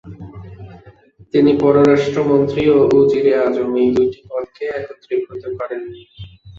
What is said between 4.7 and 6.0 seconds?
একত্রীভূত করেন।